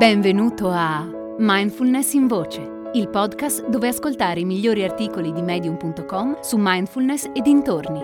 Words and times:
Benvenuto 0.00 0.70
a 0.70 1.06
Mindfulness 1.36 2.14
in 2.14 2.26
Voce, 2.26 2.90
il 2.94 3.10
podcast 3.10 3.68
dove 3.68 3.88
ascoltare 3.88 4.40
i 4.40 4.46
migliori 4.46 4.82
articoli 4.82 5.30
di 5.30 5.42
medium.com 5.42 6.40
su 6.40 6.56
mindfulness 6.58 7.24
e 7.34 7.42
dintorni. 7.42 8.00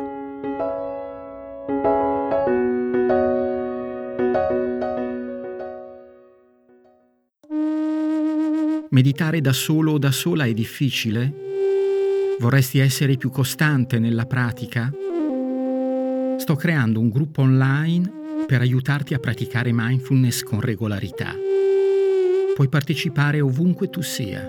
Meditare 8.91 9.41
da 9.41 9.55
solo 9.55 9.93
o 9.93 9.99
da 9.99 10.11
sola 10.11 10.45
è 10.45 10.53
difficile? 10.53 11.33
Vorresti 12.39 12.79
essere 12.79 13.17
più 13.17 13.31
costante 13.31 13.99
nella 13.99 14.27
pratica? 14.27 14.93
Sto 16.37 16.57
creando 16.57 17.01
un 17.01 17.09
gruppo 17.09 17.41
online 17.41 18.45
per 18.45 18.61
aiutarti 18.61 19.15
a 19.15 19.19
praticare 19.19 19.71
mindfulness 19.73 20.43
con 20.43 20.61
regolarità. 20.61 21.46
Puoi 22.57 22.71
partecipare 22.71 23.43
ovunque 23.43 23.91
tu 23.91 24.01
sia. 24.01 24.49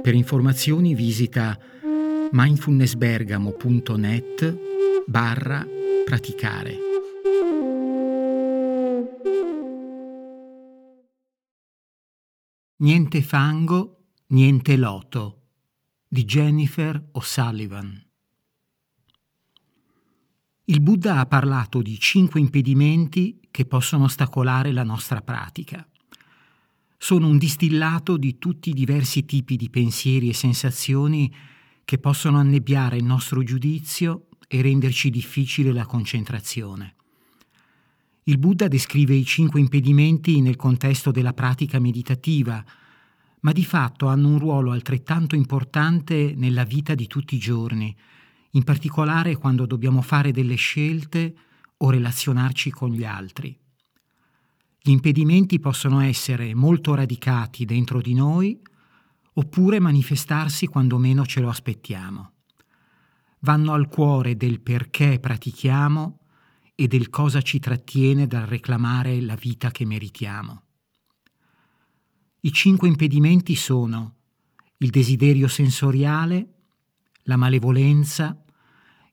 Per 0.00 0.14
informazioni 0.14 0.94
visita 0.94 1.58
mindfulnessbergamo.net 2.30 5.04
barra 5.04 5.66
praticare. 6.04 6.78
Niente 12.76 13.22
fango, 13.22 14.04
niente 14.28 14.76
loto 14.76 15.46
di 16.06 16.24
Jennifer 16.24 17.08
O'Sullivan. 17.10 18.06
Il 20.66 20.80
Buddha 20.80 21.18
ha 21.18 21.26
parlato 21.26 21.82
di 21.82 21.98
cinque 21.98 22.38
impedimenti 22.38 23.40
che 23.50 23.66
possono 23.66 24.04
ostacolare 24.04 24.70
la 24.70 24.84
nostra 24.84 25.22
pratica. 25.22 25.84
Sono 26.96 27.28
un 27.28 27.38
distillato 27.38 28.16
di 28.16 28.38
tutti 28.38 28.70
i 28.70 28.74
diversi 28.74 29.24
tipi 29.24 29.56
di 29.56 29.68
pensieri 29.68 30.28
e 30.28 30.34
sensazioni 30.34 31.32
che 31.84 31.98
possono 31.98 32.38
annebbiare 32.38 32.96
il 32.96 33.04
nostro 33.04 33.42
giudizio 33.42 34.28
e 34.48 34.62
renderci 34.62 35.10
difficile 35.10 35.72
la 35.72 35.86
concentrazione. 35.86 36.94
Il 38.24 38.38
Buddha 38.38 38.68
descrive 38.68 39.14
i 39.14 39.24
cinque 39.24 39.60
impedimenti 39.60 40.40
nel 40.40 40.56
contesto 40.56 41.10
della 41.10 41.34
pratica 41.34 41.78
meditativa, 41.78 42.64
ma 43.40 43.52
di 43.52 43.64
fatto 43.64 44.06
hanno 44.06 44.28
un 44.28 44.38
ruolo 44.38 44.70
altrettanto 44.70 45.34
importante 45.34 46.32
nella 46.34 46.64
vita 46.64 46.94
di 46.94 47.06
tutti 47.06 47.34
i 47.34 47.38
giorni, 47.38 47.94
in 48.52 48.64
particolare 48.64 49.36
quando 49.36 49.66
dobbiamo 49.66 50.00
fare 50.00 50.32
delle 50.32 50.54
scelte 50.54 51.34
o 51.76 51.90
relazionarci 51.90 52.70
con 52.70 52.90
gli 52.90 53.04
altri. 53.04 53.54
Gli 54.86 54.90
impedimenti 54.90 55.60
possono 55.60 56.00
essere 56.00 56.54
molto 56.54 56.94
radicati 56.94 57.64
dentro 57.64 58.02
di 58.02 58.12
noi 58.12 58.60
oppure 59.32 59.80
manifestarsi 59.80 60.66
quando 60.66 60.98
meno 60.98 61.24
ce 61.24 61.40
lo 61.40 61.48
aspettiamo. 61.48 62.32
Vanno 63.38 63.72
al 63.72 63.88
cuore 63.88 64.36
del 64.36 64.60
perché 64.60 65.18
pratichiamo 65.18 66.18
e 66.74 66.86
del 66.86 67.08
cosa 67.08 67.40
ci 67.40 67.60
trattiene 67.60 68.26
dal 68.26 68.44
reclamare 68.44 69.22
la 69.22 69.36
vita 69.36 69.70
che 69.70 69.86
meritiamo. 69.86 70.62
I 72.40 72.52
cinque 72.52 72.86
impedimenti 72.86 73.54
sono 73.54 74.16
il 74.76 74.90
desiderio 74.90 75.48
sensoriale, 75.48 76.56
la 77.22 77.36
malevolenza, 77.36 78.38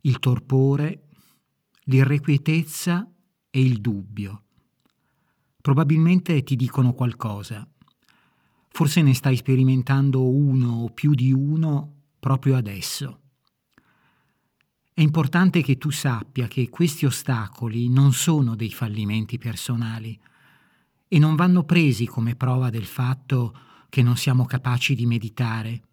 il 0.01 0.19
torpore, 0.19 1.07
l'irrequietezza 1.83 3.09
e 3.49 3.61
il 3.61 3.79
dubbio. 3.79 4.47
Probabilmente 5.61 6.43
ti 6.43 6.55
dicono 6.55 6.93
qualcosa. 6.93 7.67
Forse 8.69 9.01
ne 9.01 9.13
stai 9.13 9.35
sperimentando 9.35 10.27
uno 10.27 10.83
o 10.83 10.89
più 10.89 11.13
di 11.13 11.31
uno 11.31 11.93
proprio 12.19 12.55
adesso. 12.55 13.19
È 14.93 15.01
importante 15.01 15.61
che 15.61 15.77
tu 15.77 15.89
sappia 15.89 16.47
che 16.47 16.69
questi 16.69 17.05
ostacoli 17.05 17.89
non 17.89 18.13
sono 18.13 18.55
dei 18.55 18.71
fallimenti 18.71 19.37
personali 19.37 20.19
e 21.07 21.19
non 21.19 21.35
vanno 21.35 21.63
presi 21.63 22.05
come 22.05 22.35
prova 22.35 22.69
del 22.69 22.85
fatto 22.85 23.55
che 23.89 24.01
non 24.01 24.17
siamo 24.17 24.45
capaci 24.45 24.95
di 24.95 25.05
meditare 25.05 25.83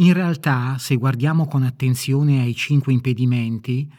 in 0.00 0.12
realtà, 0.12 0.78
se 0.78 0.94
guardiamo 0.94 1.48
con 1.48 1.64
attenzione 1.64 2.40
ai 2.40 2.54
cinque 2.54 2.92
impedimenti, 2.92 3.90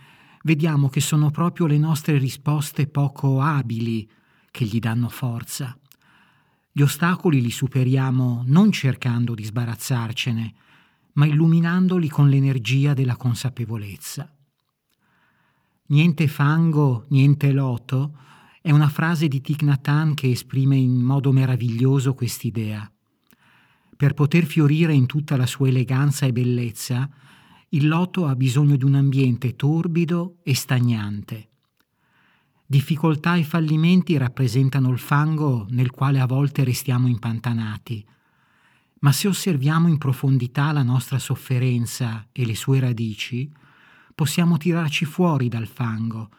vediamo 0.44 0.88
che 0.88 1.02
sono 1.02 1.30
proprio 1.30 1.66
le 1.66 1.78
nostre 1.78 2.18
risposte 2.18 2.88
poco 2.88 3.42
abili 3.42 4.10
che 4.52 4.66
gli 4.66 4.80
danno 4.80 5.10
forza. 5.10 5.78
Gli 6.72 6.82
ostacoli 6.82 7.42
li 7.42 7.52
superiamo 7.52 8.44
non 8.46 8.72
cercando 8.72 9.34
di 9.34 9.44
sbarazzarcene, 9.44 10.54
ma 11.14 11.26
illuminandoli 11.26 12.08
con 12.08 12.30
l'energia 12.30 12.94
della 12.94 13.16
consapevolezza. 13.16 14.34
Niente 15.88 16.28
fango, 16.28 17.06
niente 17.10 17.52
loto 17.52 18.14
è 18.62 18.72
una 18.72 18.90
frase 18.90 19.28
di 19.28 19.42
Thich 19.42 19.64
Nhat 19.64 20.14
che 20.14 20.30
esprime 20.30 20.76
in 20.76 21.02
modo 21.02 21.32
meraviglioso 21.32 22.14
quest'idea. 22.14 22.90
Per 23.98 24.14
poter 24.14 24.46
fiorire 24.46 24.94
in 24.94 25.08
tutta 25.08 25.36
la 25.36 25.46
sua 25.46 25.68
eleganza 25.68 26.26
e 26.26 26.32
bellezza, 26.32 27.10
il 27.70 27.88
loto 27.88 28.28
ha 28.28 28.36
bisogno 28.36 28.76
di 28.76 28.86
un 28.86 28.96
ambiente 28.96 29.56
torbido 29.56 30.38
e 30.44 30.56
stagnante. 30.56 31.49
Difficoltà 32.72 33.36
e 33.36 33.44
fallimenti 33.44 34.16
rappresentano 34.16 34.92
il 34.92 35.00
fango 35.00 35.66
nel 35.72 35.90
quale 35.90 36.20
a 36.20 36.28
volte 36.28 36.64
restiamo 36.64 37.08
impantanati, 37.08 38.06
ma 39.00 39.12
se 39.12 39.28
osserviamo 39.28 39.88
in 39.88 39.98
profondità 39.98 40.72
la 40.72 40.84
nostra 40.84 41.18
sofferenza 41.18 42.28
e 42.32 42.46
le 42.46 42.54
sue 42.54 42.80
radici, 42.80 43.52
possiamo 44.14 44.58
tirarci 44.58 45.06
fuori 45.06 45.48
dal 45.48 45.66
fango 45.66 46.30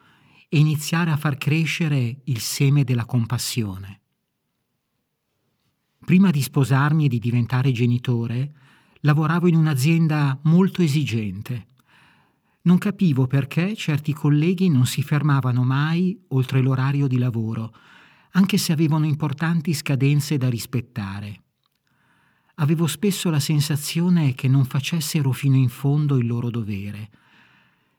e 0.49 0.57
iniziare 0.57 1.11
a 1.11 1.17
far 1.17 1.37
crescere 1.37 2.21
il 2.23 2.39
seme 2.39 2.85
della 2.85 3.07
compassione. 3.07 4.01
Prima 6.05 6.31
di 6.31 6.43
sposarmi 6.43 7.07
e 7.07 7.09
di 7.09 7.19
diventare 7.19 7.73
genitore, 7.73 8.55
lavoravo 9.01 9.49
in 9.49 9.57
un'azienda 9.57 10.39
molto 10.43 10.81
esigente. 10.81 11.67
Non 12.63 12.77
capivo 12.77 13.27
perché 13.27 13.75
certi 13.75 14.13
colleghi 14.13 14.69
non 14.69 14.85
si 14.85 15.03
fermavano 15.03 15.65
mai 15.65 16.19
oltre 16.29 16.61
l'orario 16.61 17.07
di 17.07 17.17
lavoro, 17.17 17.75
anche 18.33 18.59
se 18.59 18.73
avevano 18.73 19.07
importanti 19.07 19.73
scadenze 19.73 20.37
da 20.37 20.51
rispettare. 20.51 21.43
Avevo 22.57 22.87
spesso 22.87 23.31
la 23.31 23.41
sensazione 23.41 24.35
che 24.35 24.47
non 24.47 24.67
facessero 24.67 25.33
fino 25.33 25.57
in 25.57 25.71
fondo 25.71 26.19
il 26.19 26.27
loro 26.27 26.51
dovere. 26.51 27.11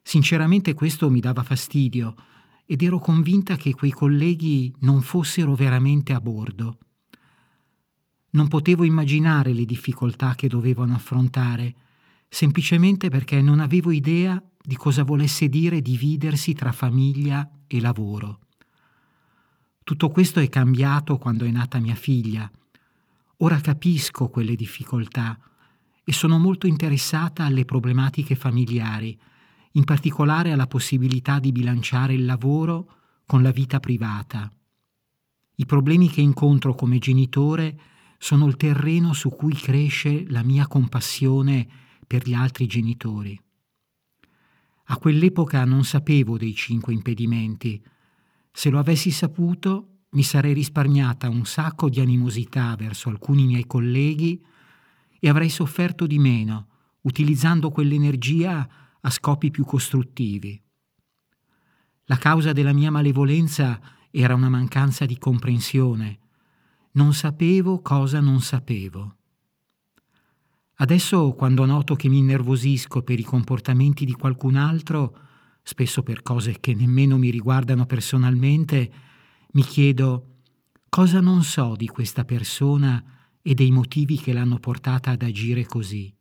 Sinceramente 0.04 0.76
questo 0.76 1.10
mi 1.10 1.20
dava 1.20 1.42
fastidio 1.42 2.16
ed 2.68 2.84
ero 2.84 3.00
convinta 3.00 3.56
che 3.56 3.74
quei 3.74 3.92
colleghi 3.92 4.72
non 4.82 5.02
fossero 5.02 5.56
veramente 5.56 6.14
a 6.14 6.22
bordo. 6.22 6.78
Non 8.32 8.48
potevo 8.48 8.84
immaginare 8.84 9.54
le 9.54 9.66
difficoltà 9.66 10.36
che 10.36 10.48
dovevano 10.48 10.94
affrontare, 10.94 11.76
semplicemente 12.34 13.10
perché 13.10 13.42
non 13.42 13.60
avevo 13.60 13.92
idea 13.92 14.42
di 14.64 14.78
cosa 14.78 15.04
volesse 15.04 15.50
dire 15.50 15.82
dividersi 15.82 16.54
tra 16.54 16.72
famiglia 16.72 17.48
e 17.68 17.82
lavoro. 17.82 18.40
Tutto 19.84 20.10
questo 20.10 20.40
è 20.40 20.48
cambiato 20.48 21.18
quando 21.18 21.44
è 21.44 21.52
nata 21.52 21.80
mia 21.80 21.94
figlia. 21.94 22.50
Ora 23.38 23.60
capisco 23.60 24.30
quelle 24.30 24.56
difficoltà 24.56 25.38
e 26.06 26.14
sono 26.14 26.40
molto 26.40 26.68
interessata 26.68 27.44
alle 27.44 27.66
problematiche 27.66 28.36
familiari, 28.36 29.20
in 29.74 29.84
particolare 29.84 30.54
alla 30.54 30.68
possibilità 30.68 31.38
di 31.38 31.52
bilanciare 31.52 32.14
il 32.14 32.24
lavoro 32.24 32.94
con 33.26 33.42
la 33.42 33.52
vita 33.52 33.82
privata. 33.82 34.50
I 35.56 35.66
problemi 35.66 36.10
che 36.10 36.22
incontro 36.22 36.76
come 36.76 36.98
genitore 36.98 37.78
sono 38.18 38.48
il 38.48 38.56
terreno 38.56 39.12
su 39.12 39.30
cui 39.30 39.54
cresce 39.54 40.24
la 40.30 40.44
mia 40.44 40.66
compassione 40.68 41.90
per 42.12 42.28
gli 42.28 42.34
altri 42.34 42.68
genitori. 42.68 43.42
A 44.88 44.98
quell'epoca 44.98 45.64
non 45.64 45.86
sapevo 45.86 46.38
dei 46.38 46.54
cinque 46.54 46.92
impedimenti. 46.92 47.82
Se 48.52 48.70
lo 48.70 48.80
avessi 48.80 49.12
saputo, 49.12 50.00
mi 50.10 50.22
sarei 50.22 50.52
risparmiata 50.52 51.30
un 51.30 51.46
sacco 51.46 51.88
di 51.88 52.02
animosità 52.02 52.76
verso 52.76 53.08
alcuni 53.08 53.46
miei 53.46 53.66
colleghi 53.66 54.44
e 55.22 55.30
avrei 55.30 55.48
sofferto 55.48 56.06
di 56.06 56.20
meno, 56.20 56.68
utilizzando 57.04 57.72
quell'energia 57.72 58.68
a 59.00 59.10
scopi 59.10 59.50
più 59.50 59.64
costruttivi. 59.64 60.62
La 62.08 62.18
causa 62.18 62.52
della 62.52 62.74
mia 62.74 62.92
malevolenza 62.92 63.80
era 64.12 64.36
una 64.36 64.50
mancanza 64.50 65.06
di 65.06 65.18
comprensione, 65.18 66.20
non 66.92 67.14
sapevo 67.14 67.82
cosa 67.82 68.20
non 68.20 68.42
sapevo. 68.42 69.16
Adesso, 70.82 71.34
quando 71.34 71.64
noto 71.66 71.96
che 71.96 72.10
mi 72.10 72.18
innervosisco 72.18 73.04
per 73.04 73.20
i 73.20 73.24
comportamenti 73.24 74.04
di 74.04 74.14
qualcun 74.14 74.56
altro, 74.56 75.16
spesso 75.62 76.02
per 76.02 76.24
cose 76.24 76.60
che 76.60 76.74
nemmeno 76.74 77.20
mi 77.20 77.30
riguardano 77.30 77.86
personalmente, 77.86 78.92
mi 79.52 79.62
chiedo 79.62 80.26
Cosa 80.90 81.22
non 81.22 81.44
so 81.44 81.76
di 81.76 81.86
questa 81.86 82.26
persona 82.26 83.02
e 83.44 83.54
dei 83.54 83.70
motivi 83.70 84.18
che 84.18 84.34
l'hanno 84.34 84.58
portata 84.58 85.12
ad 85.12 85.22
agire 85.22 85.66
così? 85.66 86.12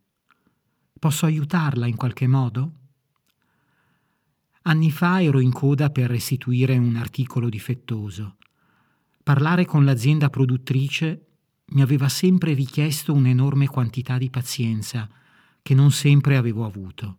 Posso 0.99 1.25
aiutarla 1.25 1.87
in 1.87 1.97
qualche 1.97 2.27
modo? 2.27 2.73
Anni 4.65 4.91
fa 4.91 5.23
ero 5.23 5.41
in 5.41 5.53
coda 5.53 5.89
per 5.89 6.11
restituire 6.11 6.77
un 6.77 6.97
articolo 6.97 7.49
difettoso. 7.49 8.37
Parlare 9.23 9.65
con 9.65 9.87
l'azienda 9.87 10.29
produttrice 10.29 11.30
mi 11.71 11.83
aveva 11.83 12.09
sempre 12.09 12.53
richiesto 12.53 13.13
un'enorme 13.13 13.67
quantità 13.67 14.19
di 14.19 14.31
pazienza 14.31 15.09
che 15.63 15.75
non 15.75 15.91
sempre 15.91 16.37
avevo 16.37 16.65
avuto. 16.65 17.19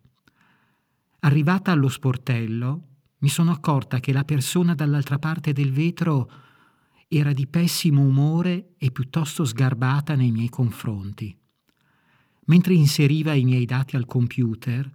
Arrivata 1.20 1.70
allo 1.70 1.88
sportello, 1.88 2.82
mi 3.18 3.28
sono 3.28 3.52
accorta 3.52 4.00
che 4.00 4.12
la 4.12 4.24
persona 4.24 4.74
dall'altra 4.74 5.18
parte 5.18 5.52
del 5.52 5.70
vetro 5.70 6.30
era 7.06 7.32
di 7.32 7.46
pessimo 7.46 8.02
umore 8.02 8.74
e 8.78 8.90
piuttosto 8.90 9.44
sgarbata 9.44 10.14
nei 10.14 10.32
miei 10.32 10.48
confronti. 10.48 11.36
Mentre 12.46 12.74
inseriva 12.74 13.34
i 13.34 13.44
miei 13.44 13.64
dati 13.66 13.96
al 13.96 14.06
computer, 14.06 14.90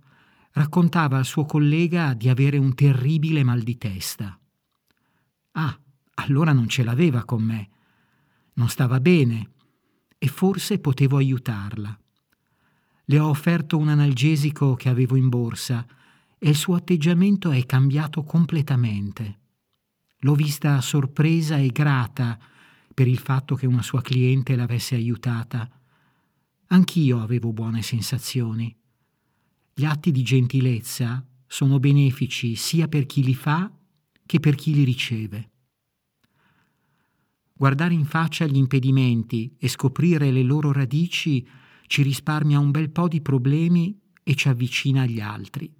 raccontava 0.51 1.17
al 1.17 1.25
suo 1.25 1.45
collega 1.45 2.13
di 2.13 2.27
avere 2.27 2.57
un 2.57 2.73
terribile 2.73 3.43
mal 3.43 3.61
di 3.61 3.77
testa. 3.77 4.37
Ah, 5.51 5.79
allora 6.15 6.51
non 6.51 6.67
ce 6.67 6.83
l'aveva 6.83 7.23
con 7.23 7.43
me. 7.43 7.69
Non 8.57 8.69
stava 8.69 8.99
bene 8.99 9.51
e 10.17 10.27
forse 10.27 10.79
potevo 10.79 11.17
aiutarla. 11.17 11.97
Le 13.05 13.19
ho 13.19 13.29
offerto 13.29 13.77
un 13.77 13.87
analgesico 13.87 14.75
che 14.75 14.89
avevo 14.89 15.15
in 15.15 15.29
borsa 15.29 15.85
e 16.37 16.49
il 16.49 16.55
suo 16.55 16.75
atteggiamento 16.75 17.51
è 17.51 17.65
cambiato 17.65 18.23
completamente. 18.23 19.39
L'ho 20.21 20.33
vista 20.33 20.81
sorpresa 20.81 21.57
e 21.57 21.67
grata 21.67 22.37
per 22.93 23.07
il 23.07 23.19
fatto 23.19 23.55
che 23.55 23.67
una 23.67 23.83
sua 23.83 24.01
cliente 24.01 24.55
l'avesse 24.55 24.95
aiutata. 24.95 25.69
Anch'io 26.67 27.21
avevo 27.21 27.53
buone 27.53 27.83
sensazioni. 27.83 28.75
Gli 29.73 29.85
atti 29.85 30.11
di 30.11 30.23
gentilezza 30.23 31.23
sono 31.45 31.79
benefici 31.79 32.55
sia 32.55 32.87
per 32.87 33.05
chi 33.05 33.23
li 33.23 33.35
fa 33.35 33.71
che 34.25 34.39
per 34.39 34.55
chi 34.55 34.73
li 34.73 34.83
riceve. 34.83 35.51
Guardare 37.57 37.95
in 37.95 38.05
faccia 38.05 38.45
gli 38.45 38.55
impedimenti 38.55 39.55
e 39.57 39.67
scoprire 39.67 40.29
le 40.29 40.43
loro 40.43 40.71
radici 40.71 41.45
ci 41.87 42.03
risparmia 42.03 42.59
un 42.59 42.69
bel 42.69 42.91
po' 42.91 43.07
di 43.07 43.19
problemi 43.19 43.99
e 44.21 44.35
ci 44.35 44.47
avvicina 44.47 45.01
agli 45.01 45.19
altri. 45.19 45.73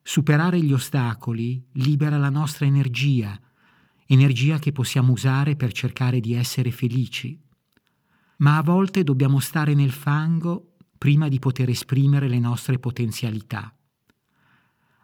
Superare 0.00 0.62
gli 0.62 0.72
ostacoli 0.72 1.60
libera 1.72 2.16
la 2.16 2.30
nostra 2.30 2.66
energia, 2.66 3.36
energia 4.06 4.60
che 4.60 4.70
possiamo 4.70 5.10
usare 5.10 5.56
per 5.56 5.72
cercare 5.72 6.20
di 6.20 6.34
essere 6.34 6.70
felici. 6.70 7.40
Ma 8.36 8.58
a 8.58 8.62
volte 8.62 9.02
dobbiamo 9.02 9.40
stare 9.40 9.74
nel 9.74 9.90
fango 9.90 10.76
prima 10.96 11.26
di 11.26 11.40
poter 11.40 11.70
esprimere 11.70 12.28
le 12.28 12.38
nostre 12.38 12.78
potenzialità. 12.78 13.74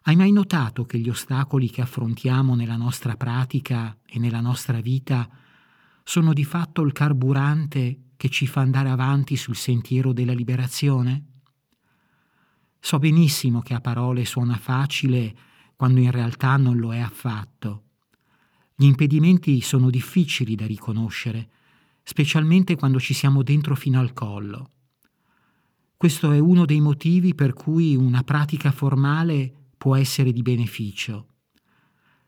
Hai 0.03 0.15
mai 0.15 0.31
notato 0.31 0.85
che 0.85 0.99
gli 0.99 1.09
ostacoli 1.09 1.69
che 1.69 1.81
affrontiamo 1.81 2.55
nella 2.55 2.77
nostra 2.77 3.17
pratica 3.17 3.99
e 4.07 4.21
nella 4.21 4.41
nostra 4.41 4.81
vita 4.81 5.29
sono 6.11 6.33
di 6.33 6.45
fatto 6.45 6.83
il 6.83 6.91
carburante 6.91 8.15
che 8.17 8.29
ci 8.31 8.49
fa 8.49 8.63
andare 8.63 8.89
avanti 8.89 9.37
sul 9.37 9.55
sentiero 9.55 10.13
della 10.13 10.33
liberazione? 10.33 11.27
So 12.81 12.99
benissimo 12.99 13.61
che 13.61 13.75
a 13.75 13.81
parole 13.81 14.25
suona 14.25 14.57
facile 14.57 15.37
quando 15.77 16.01
in 16.01 16.11
realtà 16.11 16.57
non 16.57 16.79
lo 16.79 16.93
è 16.93 16.99
affatto. 16.99 17.85
Gli 18.75 18.87
impedimenti 18.87 19.61
sono 19.61 19.89
difficili 19.89 20.57
da 20.57 20.67
riconoscere, 20.67 21.49
specialmente 22.03 22.75
quando 22.75 22.99
ci 22.99 23.15
siamo 23.15 23.45
dentro 23.45 23.77
fino 23.77 24.01
al 24.01 24.13
collo. 24.13 24.71
Questo 25.97 26.33
è 26.33 26.41
uno 26.41 26.65
dei 26.65 26.81
motivi 26.81 27.37
per 27.37 27.53
cui 27.53 27.95
una 27.95 28.25
pratica 28.25 28.73
formale 28.73 29.69
può 29.79 29.95
essere 29.95 30.33
di 30.33 30.43
beneficio. 30.43 31.29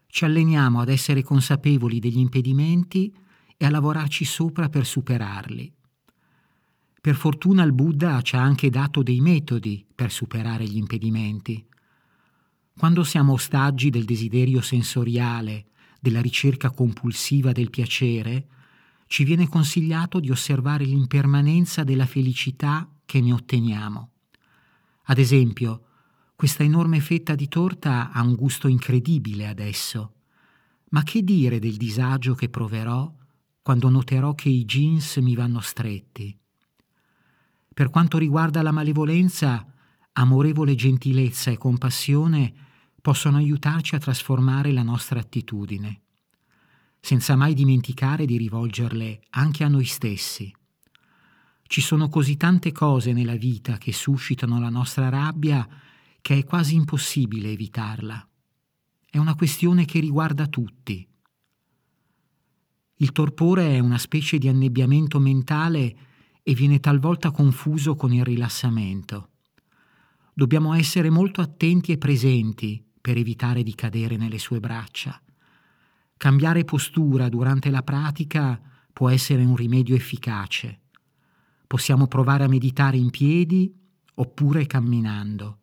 Ci 0.06 0.25
alleniamo 0.25 0.78
ad 0.78 0.88
essere 0.88 1.25
consapevoli 1.25 1.99
degli 1.99 2.19
impedimenti 2.19 3.12
e 3.62 3.67
a 3.67 3.70
lavorarci 3.70 4.25
sopra 4.25 4.69
per 4.69 4.85
superarli. 4.85 5.73
Per 7.00 7.14
fortuna 7.14 7.62
il 7.62 7.73
Buddha 7.73 8.20
ci 8.20 8.35
ha 8.35 8.43
anche 8.43 8.70
dato 8.70 9.05
dei 9.05 9.20
metodi 9.20 9.87
per 9.94 10.11
superare 10.11 10.64
gli 10.64 10.79
impedimenti. 10.79 11.64
Quando 12.76 13.05
siamo 13.05 13.35
ostaggi 13.35 13.88
del 13.88 14.05
desiderio 14.05 14.61
sensoriale, 14.62 15.67
della 16.00 16.20
ricerca 16.20 16.73
compulsiva 16.73 17.53
del 17.53 17.70
piacere, 17.70 18.49
ci 19.06 19.23
viene 19.23 19.47
consigliato 19.47 20.19
di 20.19 20.32
osservare 20.32 20.85
l'impermanenza 20.85 21.85
della 21.85 22.06
felicità 22.06 22.91
che 23.06 23.20
ne 23.20 23.32
otteniamo. 23.32 24.11
Ad 25.05 25.19
esempio, 25.19 25.85
questa 26.35 26.64
enorme 26.64 26.99
fetta 26.99 27.37
di 27.37 27.47
torta 27.47 28.11
ha 28.11 28.23
un 28.23 28.35
gusto 28.35 28.67
incredibile 28.67 29.47
adesso. 29.47 30.14
Ma 30.88 31.05
che 31.05 31.23
dire 31.23 31.61
del 31.61 31.76
disagio 31.76 32.35
che 32.35 32.49
proverò 32.49 33.20
quando 33.62 33.88
noterò 33.88 34.35
che 34.35 34.49
i 34.49 34.64
jeans 34.64 35.17
mi 35.19 35.37
vanno 35.37 35.61
stretti? 35.61 36.37
Per 37.73 37.91
quanto 37.91 38.19
riguarda 38.19 38.61
la 38.61 38.73
malevolenza, 38.73 39.64
amorevole 40.12 40.75
gentilezza 40.75 41.50
e 41.50 41.56
compassione 41.56 42.53
possono 43.00 43.37
aiutarci 43.37 43.94
a 43.94 43.99
trasformare 43.99 44.73
la 44.73 44.82
nostra 44.82 45.20
attitudine, 45.20 46.03
senza 47.00 47.37
mai 47.37 47.55
dimenticare 47.55 48.26
di 48.26 48.37
rivolgerle 48.37 49.23
anche 49.31 49.64
a 49.64 49.69
noi 49.69 49.85
stessi. 49.85 50.55
Ci 51.62 51.81
sono 51.81 52.09
così 52.09 52.37
tante 52.37 52.73
cose 52.73 53.12
nella 53.12 53.37
vita 53.37 53.79
che 53.79 53.93
suscitano 53.93 54.61
la 54.61 54.69
nostra 54.69 55.09
rabbia 55.09 55.67
che 56.20 56.38
è 56.38 56.44
quasi 56.44 56.75
impossibile 56.75 57.50
evitarla. 57.50 58.29
È 59.09 59.19
una 59.19 59.35
questione 59.35 59.85
che 59.85 60.00
riguarda 60.00 60.47
tutti. 60.49 61.06
Il 63.02 63.10
torpore 63.10 63.75
è 63.75 63.81
una 63.81 63.99
specie 63.99 64.38
di 64.38 64.46
annebbiamento 64.46 65.19
mentale 65.19 65.96
e 66.40 66.54
viene 66.54 66.78
talvolta 66.78 67.32
confuso 67.32 67.96
con 67.96 68.12
il 68.12 68.25
rilassamento. 68.25 69.31
Dobbiamo 70.32 70.72
essere 70.72 71.10
molto 71.10 71.40
attenti 71.40 71.90
e 71.90 71.99
presenti 71.99 72.81
per 73.00 73.16
evitare 73.16 73.64
di 73.64 73.75
cadere 73.75 74.16
nelle 74.16 74.38
sue 74.38 74.60
braccia. 74.60 75.20
Cambiare 76.16 76.62
postura 76.64 77.28
durante 77.28 77.71
la 77.71 77.82
pratica 77.82 78.61
può 78.92 79.09
essere 79.09 79.42
un 79.42 79.56
rimedio 79.56 79.97
efficace. 79.97 80.82
Possiamo 81.66 82.06
provare 82.06 82.44
a 82.44 82.49
meditare 82.49 82.99
in 82.99 83.11
piedi 83.11 83.75
oppure 84.14 84.64
camminando. 84.66 85.59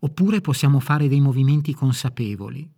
Oppure 0.00 0.42
possiamo 0.42 0.78
fare 0.78 1.08
dei 1.08 1.22
movimenti 1.22 1.72
consapevoli. 1.72 2.70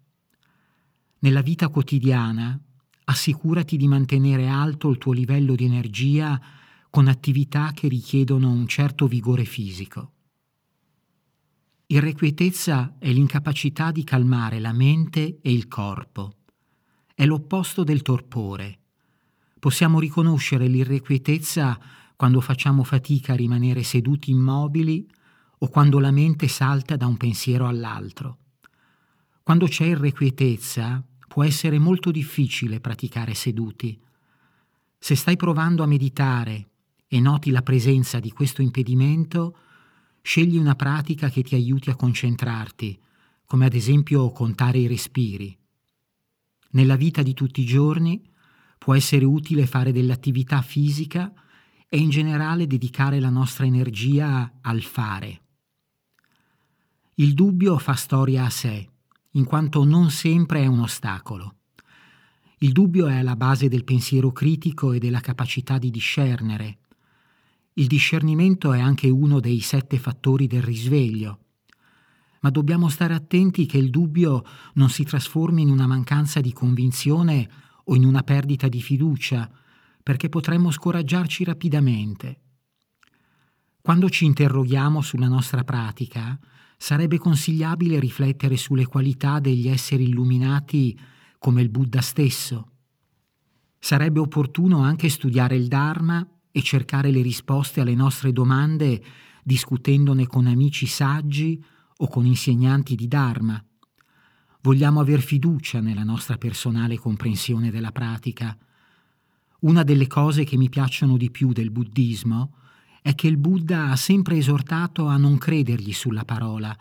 Nella 1.18 1.42
vita 1.42 1.68
quotidiana 1.68 2.60
assicurati 3.08 3.76
di 3.76 3.86
mantenere 3.86 4.48
alto 4.48 4.88
il 4.90 4.98
tuo 4.98 5.12
livello 5.12 5.54
di 5.54 5.64
energia 5.64 6.40
con 6.90 7.08
attività 7.08 7.72
che 7.72 7.88
richiedono 7.88 8.50
un 8.50 8.66
certo 8.66 9.06
vigore 9.06 9.44
fisico. 9.44 10.12
Irrequietezza 11.86 12.96
è 12.98 13.12
l'incapacità 13.12 13.92
di 13.92 14.02
calmare 14.02 14.58
la 14.58 14.72
mente 14.72 15.38
e 15.40 15.52
il 15.52 15.68
corpo. 15.68 16.34
È 17.14 17.24
l'opposto 17.24 17.84
del 17.84 18.02
torpore. 18.02 18.78
Possiamo 19.58 20.00
riconoscere 20.00 20.66
l'irrequietezza 20.66 21.78
quando 22.16 22.40
facciamo 22.40 22.82
fatica 22.82 23.34
a 23.34 23.36
rimanere 23.36 23.84
seduti 23.84 24.30
immobili 24.30 25.08
o 25.58 25.68
quando 25.68 26.00
la 26.00 26.10
mente 26.10 26.48
salta 26.48 26.96
da 26.96 27.06
un 27.06 27.16
pensiero 27.16 27.68
all'altro. 27.68 28.38
Quando 29.42 29.66
c'è 29.66 29.84
irrequietezza 29.84 31.04
può 31.36 31.44
essere 31.44 31.78
molto 31.78 32.10
difficile 32.10 32.80
praticare 32.80 33.34
seduti. 33.34 34.00
Se 34.98 35.14
stai 35.14 35.36
provando 35.36 35.82
a 35.82 35.86
meditare 35.86 36.70
e 37.06 37.20
noti 37.20 37.50
la 37.50 37.60
presenza 37.60 38.20
di 38.20 38.32
questo 38.32 38.62
impedimento, 38.62 39.54
scegli 40.22 40.56
una 40.56 40.74
pratica 40.76 41.28
che 41.28 41.42
ti 41.42 41.54
aiuti 41.54 41.90
a 41.90 41.94
concentrarti, 41.94 42.98
come 43.44 43.66
ad 43.66 43.74
esempio 43.74 44.30
contare 44.32 44.78
i 44.78 44.86
respiri. 44.86 45.54
Nella 46.70 46.96
vita 46.96 47.22
di 47.22 47.34
tutti 47.34 47.60
i 47.60 47.66
giorni 47.66 48.26
può 48.78 48.94
essere 48.94 49.26
utile 49.26 49.66
fare 49.66 49.92
dell'attività 49.92 50.62
fisica 50.62 51.30
e 51.86 51.98
in 51.98 52.08
generale 52.08 52.66
dedicare 52.66 53.20
la 53.20 53.28
nostra 53.28 53.66
energia 53.66 54.54
al 54.62 54.80
fare. 54.80 55.42
Il 57.16 57.34
dubbio 57.34 57.76
fa 57.76 57.92
storia 57.92 58.46
a 58.46 58.50
sé, 58.50 58.88
in 59.36 59.44
quanto 59.44 59.84
non 59.84 60.10
sempre 60.10 60.62
è 60.62 60.66
un 60.66 60.80
ostacolo. 60.80 61.56
Il 62.58 62.72
dubbio 62.72 63.06
è 63.06 63.16
alla 63.16 63.36
base 63.36 63.68
del 63.68 63.84
pensiero 63.84 64.32
critico 64.32 64.92
e 64.92 64.98
della 64.98 65.20
capacità 65.20 65.76
di 65.76 65.90
discernere. 65.90 66.78
Il 67.74 67.86
discernimento 67.86 68.72
è 68.72 68.80
anche 68.80 69.10
uno 69.10 69.38
dei 69.38 69.60
sette 69.60 69.98
fattori 69.98 70.46
del 70.46 70.62
risveglio. 70.62 71.40
Ma 72.40 72.48
dobbiamo 72.48 72.88
stare 72.88 73.12
attenti 73.12 73.66
che 73.66 73.76
il 73.76 73.90
dubbio 73.90 74.42
non 74.74 74.88
si 74.88 75.04
trasformi 75.04 75.60
in 75.60 75.68
una 75.68 75.86
mancanza 75.86 76.40
di 76.40 76.52
convinzione 76.54 77.48
o 77.84 77.94
in 77.94 78.04
una 78.04 78.22
perdita 78.22 78.68
di 78.68 78.80
fiducia, 78.80 79.50
perché 80.02 80.30
potremmo 80.30 80.70
scoraggiarci 80.70 81.44
rapidamente. 81.44 82.40
Quando 83.82 84.08
ci 84.08 84.24
interroghiamo 84.24 85.02
sulla 85.02 85.28
nostra 85.28 85.62
pratica, 85.62 86.38
sarebbe 86.76 87.18
consigliabile 87.18 87.98
riflettere 87.98 88.56
sulle 88.56 88.86
qualità 88.86 89.40
degli 89.40 89.68
esseri 89.68 90.04
illuminati 90.04 90.98
come 91.38 91.62
il 91.62 91.68
Buddha 91.68 92.00
stesso. 92.00 92.70
Sarebbe 93.78 94.20
opportuno 94.20 94.80
anche 94.80 95.08
studiare 95.08 95.56
il 95.56 95.68
Dharma 95.68 96.26
e 96.50 96.62
cercare 96.62 97.10
le 97.10 97.22
risposte 97.22 97.80
alle 97.80 97.94
nostre 97.94 98.32
domande 98.32 99.02
discutendone 99.42 100.26
con 100.26 100.46
amici 100.46 100.86
saggi 100.86 101.62
o 101.98 102.08
con 102.08 102.26
insegnanti 102.26 102.94
di 102.94 103.06
Dharma. 103.06 103.62
Vogliamo 104.62 104.98
aver 104.98 105.20
fiducia 105.20 105.80
nella 105.80 106.02
nostra 106.02 106.36
personale 106.36 106.98
comprensione 106.98 107.70
della 107.70 107.92
pratica. 107.92 108.56
Una 109.60 109.84
delle 109.84 110.08
cose 110.08 110.42
che 110.42 110.56
mi 110.56 110.68
piacciono 110.68 111.16
di 111.16 111.30
più 111.30 111.52
del 111.52 111.70
buddismo 111.70 112.54
è 113.06 113.14
che 113.14 113.28
il 113.28 113.36
Buddha 113.36 113.90
ha 113.90 113.96
sempre 113.96 114.36
esortato 114.36 115.06
a 115.06 115.16
non 115.16 115.38
credergli 115.38 115.92
sulla 115.92 116.24
parola, 116.24 116.76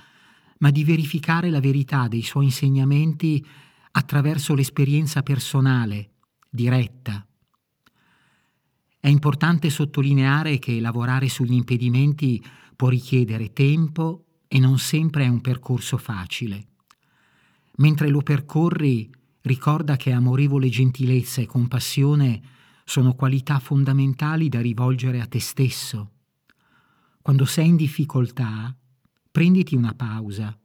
ma 0.58 0.72
di 0.72 0.84
verificare 0.84 1.52
la 1.52 1.60
verità 1.60 2.08
dei 2.08 2.24
suoi 2.24 2.46
insegnamenti 2.46 3.46
attraverso 3.92 4.56
l'esperienza 4.56 5.22
personale, 5.22 6.14
diretta. 6.50 7.24
È 9.00 9.08
importante 9.08 9.70
sottolineare 9.70 10.58
che 10.58 10.80
lavorare 10.80 11.30
sugli 11.30 11.54
impedimenti 11.54 12.44
può 12.76 12.90
richiedere 12.90 13.54
tempo 13.54 14.26
e 14.48 14.58
non 14.58 14.80
sempre 14.80 15.26
è 15.26 15.28
un 15.28 15.42
percorso 15.42 15.98
facile. 15.98 16.70
Mentre 17.76 18.10
lo 18.10 18.24
percorri, 18.24 19.12
ricorda 19.42 19.96
che 19.96 20.12
amorevole 20.12 20.70
gentilezza 20.70 21.40
e 21.42 21.46
compassione 21.46 22.42
sono 22.84 23.14
qualità 23.14 23.60
fondamentali 23.60 24.50
da 24.50 24.60
rivolgere 24.60 25.22
a 25.22 25.28
te 25.28 25.40
stesso. 25.40 26.14
Quando 27.26 27.46
sei 27.46 27.70
in 27.70 27.76
difficoltà, 27.76 28.78
prenditi 29.32 29.76
una 29.76 29.96
pausa. 29.96 30.56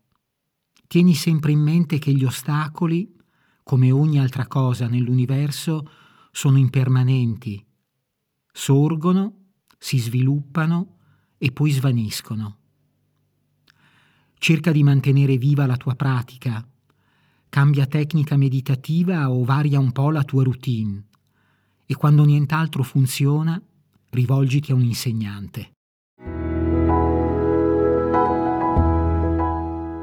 Tieni 0.86 1.14
sempre 1.14 1.52
in 1.52 1.60
mente 1.60 1.98
che 1.98 2.12
gli 2.12 2.22
ostacoli, 2.22 3.16
come 3.62 3.90
ogni 3.90 4.18
altra 4.18 4.46
cosa 4.46 4.86
nell'universo, 4.86 5.90
sono 6.30 6.58
impermanenti. 6.58 7.64
Sorgono, 8.52 9.52
si 9.78 9.96
sviluppano 9.96 10.98
e 11.38 11.50
poi 11.50 11.70
svaniscono. 11.70 12.58
Cerca 14.34 14.70
di 14.70 14.82
mantenere 14.82 15.38
viva 15.38 15.64
la 15.64 15.78
tua 15.78 15.94
pratica 15.94 16.62
cambia 17.48 17.86
tecnica 17.86 18.36
meditativa 18.36 19.30
o 19.30 19.44
varia 19.44 19.78
un 19.78 19.92
po' 19.92 20.10
la 20.10 20.24
tua 20.24 20.44
routine 20.44 21.06
e 21.86 21.94
quando 21.94 22.22
nient'altro 22.26 22.82
funziona, 22.82 23.58
rivolgiti 24.10 24.72
a 24.72 24.74
un 24.74 24.84
insegnante. 24.84 25.72